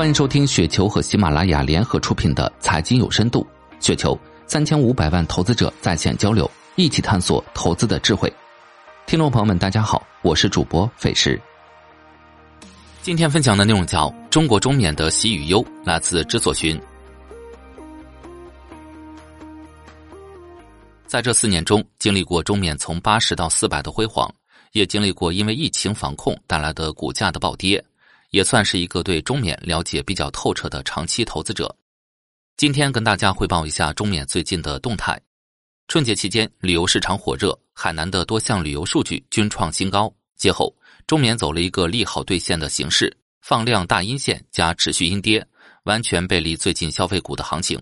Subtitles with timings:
[0.00, 3.46] 欢迎收听雪球和喜马拉雅联合出品的《财经有深度》，
[3.84, 8.32] 雪球三千五百万投资者在线交流，一起探索投资的智慧。
[9.04, 11.38] 听众朋友们，大家好，我是主播费时。
[13.02, 16.80] 今天分享的内容叫《中国中免的喜与忧》，来自知所寻。
[21.06, 24.32] 在这四年中，经历过中免从八十到四百的辉煌，
[24.72, 27.84] 也经历过因为疫情防控带来的股价的暴跌。
[28.30, 31.74] 也算是一个对中缅了解比较透彻的长期投资者。
[32.56, 35.20] 今天跟大家汇报一下中缅最近的动态。
[35.88, 40.12] 春节期间，旅游市场火热，海南的多项旅游数据均创新高。
[40.36, 40.74] 节后，
[41.06, 45.44] 中缅走了一个利好兑现的形式，放量大阴线加持续阴跌，
[45.84, 47.80] 完全背离最近消费股的行情。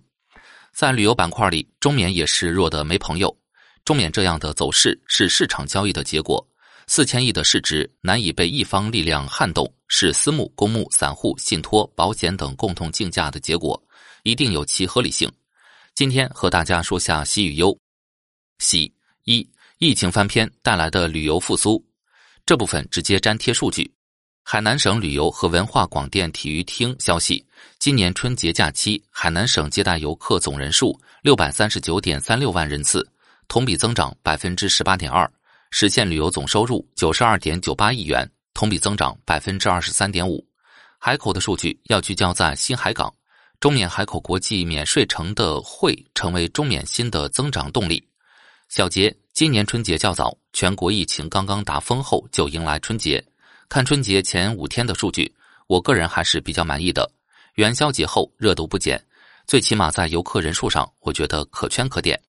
[0.72, 3.36] 在旅游板块里，中缅也是弱的没朋友。
[3.84, 6.46] 中缅这样的走势是市场交易的结果。
[6.86, 13.82] 四千亿的市值难以被一方力量撼动，是私募、公募、散户、信托、保险等共同竞价的结果，
[14.22, 15.30] 一定有其合理性。
[15.94, 17.76] 今天和大家说下喜与忧。
[18.58, 18.92] 喜
[19.24, 21.84] 一，疫情翻篇带来的旅游复苏，
[22.46, 23.90] 这部分直接粘贴数据。
[24.44, 27.44] 海南省旅游和文化广电体育厅消息，
[27.78, 33.06] 今年春节假期，海南省接待游客总人数六百三十九点三六万人次，
[33.46, 35.30] 同比增长百分之十八点二。
[35.70, 38.26] 实现旅游总收入九十二点九八亿元，
[38.58, 40.44] 同比增长百分之二十三点五。
[40.98, 43.14] 海口的数据要聚焦在新海港、
[43.60, 48.04] 中缅海口国际免税城的会成为中缅新的增长动力。
[48.68, 53.24] 小结：今年春节较早，全国疫情刚刚达峰后就迎来春节。
[53.68, 55.32] 看春节前五天的数据，
[55.68, 57.08] 我个人还是比较满意的。
[57.54, 59.00] 元宵节后热度不减，
[59.46, 62.20] 最起码在游客人数上，我觉得可圈可点。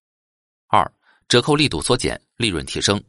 [0.68, 0.88] 二、
[1.26, 3.02] 折扣力度缩减，利润提升。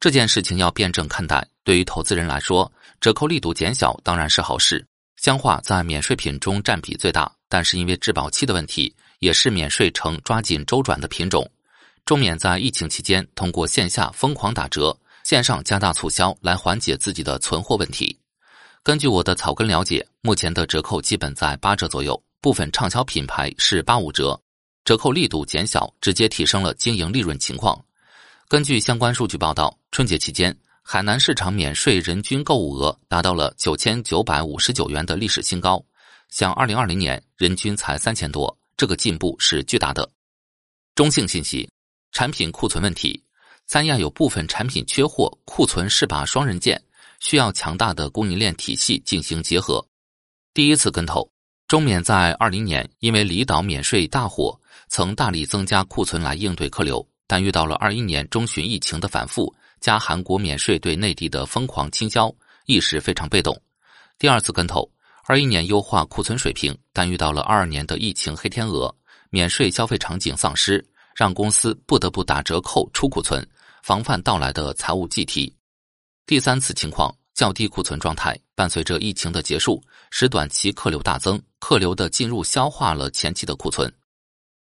[0.00, 1.46] 这件事情要辩证看待。
[1.64, 4.86] 对于投资人来说，折扣力度减小当然是好事。
[5.16, 11.50] 香化在免税品中占比最大，但是因为质保期的问题，也是免税城抓紧周转的品种。
[12.04, 18.16] 中免在疫情期间通过线下疯狂打折，线上加大促销来缓解自己的存货问题。
[18.82, 24.40] 根据我的草根了解，目前的折扣基本在八折左右，部分畅销品牌是八五折。
[24.84, 27.82] 折扣力度减小，直接提升了经营利润情况。
[28.48, 35.84] 根据相关数据报道，春节期间，海南市场免税人均购物额达到了九千九百五十九元的历史新高，
[36.28, 40.08] 像二零二零年人均才三千多，这个进步是巨大的。
[40.94, 41.68] 中性信息：
[42.12, 43.20] 产品库存问题，
[43.66, 46.80] 三亚有部分产品缺货，库存是把双刃剑，
[47.18, 49.84] 需要强大的供应链体系进行结合。
[50.54, 51.28] 第一次跟投，
[51.66, 57.04] 中免在二零年因为离岛免税大火，曾大力增加库存来应对客流。
[57.26, 62.32] 但遇到了二一年中旬疫情的反复，加韩国免税对内地的疯狂倾销，
[62.66, 63.60] 一时非常被动。
[64.18, 64.88] 第二次跟投，
[65.24, 68.94] 二一年优化库存水平，但遇到了二二年的疫情黑天鹅，
[69.30, 73.46] 免税消费场景丧失，让公司不得不打折扣出库存，
[73.82, 75.52] 防范到来的财务计提。
[76.26, 83.92] 第三次情况较低库存状态，伴随着疫情的结束，使短期客流大增，客流的进入消化了前期的库存，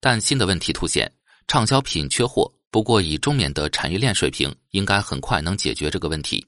[0.01, 1.13] 但新的问题凸显。
[1.47, 6.45] 畅销品缺货，不过以中缅的产业链水平，应该很快能解决这个问题。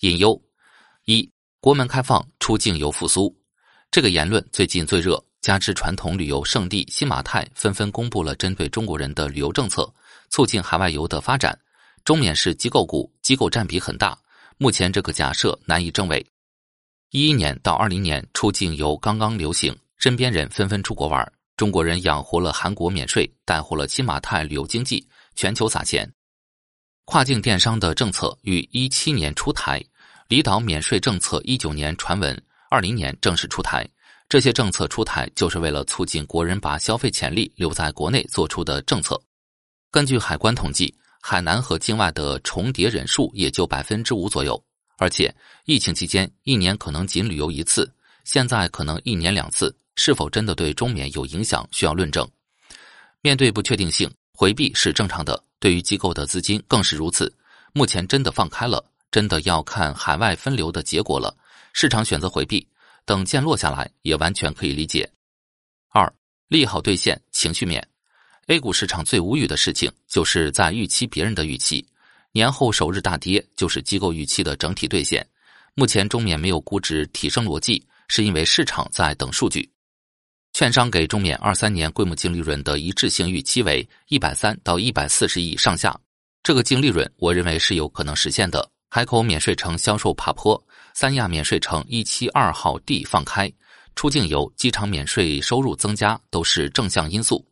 [0.00, 0.42] 隐忧
[1.04, 1.30] 一：
[1.60, 3.30] 国门开放，出境游复苏。
[3.90, 9.92] 这个言论最近最热，加之传统旅游胜地新马泰纷纷公布了针对中国人的旅游政策，
[10.30, 11.54] 促进海外游的发展。
[12.02, 14.18] 中缅是机构股，机构占比很大，
[14.56, 16.26] 目前这个假设难以证伪。
[17.10, 21.30] 一一年到二零年，出境游刚刚流行，身边人纷纷出国玩。
[21.58, 26.10] 中国人养活了韩国免税，带活了新马泰旅游经济，全球撒钱。
[27.04, 29.84] 跨境电商的政策于一七年出台，
[30.28, 33.88] 离岛免税政策一九年传闻，二零年正式出台。
[34.28, 39.20] 这些政策出台就是为了促进国人把消费潜力留在国内做出的政策。
[39.90, 44.62] 根据海关统计，海南和境外的重叠人数也就百分之五左右，
[44.96, 45.34] 而且
[45.66, 47.92] 疫情期间一年可能仅旅游一次，
[48.24, 49.76] 现在可能一年两次。
[49.94, 52.26] 是否真的对中缅有影响，需要论证。
[53.20, 54.10] 面对不确定性，
[54.42, 57.32] 回避是正常的，对于机构的资金更是如此。
[57.72, 61.32] 目前真的放开了，真的要看海外分流的结果了。
[61.72, 62.66] 市场选择回避，
[63.04, 65.08] 等见落下来，也完全可以理解。
[65.90, 66.12] 二
[66.48, 67.86] 利好兑现，情绪面。
[68.48, 71.86] A 股市场最无语的事情，就是在预期别人的预期。
[72.32, 75.24] 年后首日大跌，就是机构预期的整体兑现。
[75.74, 79.70] 目前中缅没有估值提升逻辑，是因为市场在等数据。
[80.52, 85.98] 券商给中缅二三年规模净利润的一致性预期为一百三到一百四十亿上下，
[86.42, 88.68] 这个净利润我认为是有可能实现的。
[88.90, 90.62] 海口免税城销售爬坡，
[90.92, 93.50] 三亚免税城一期二号地放开，
[93.96, 97.42] 出境游、机场免税收入增加都是正向因素。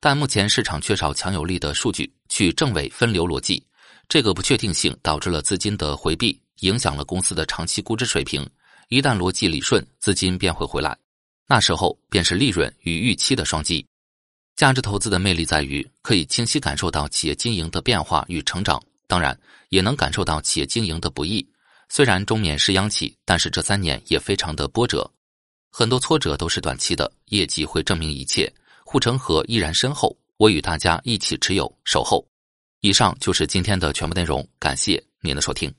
[0.00, 3.62] 但目前市场缺少强有力的数据去证伪分流逻辑，
[4.08, 8.48] 这个不确定性导致了资金的回避，影响了公司的长期估值水平。
[8.88, 10.96] 一旦逻辑理顺，资金便会回来，
[11.48, 13.84] 那时候便是利润与预期的双击。
[14.54, 19.38] 价值投资的魅力在于可以清晰感受到企业经营的变化与成长，当然
[19.70, 21.48] 也能感受到企业经营的不易。
[21.88, 25.10] 虽然中缅是央企，但是这三年也非常的波折，
[25.70, 28.52] 很多挫折都是短期的，业绩会证明一切。
[28.84, 32.26] 护城河依然深厚，我与大家一起持有守候。
[32.80, 35.72] 以上就是今天的全部内容，感谢您的收听。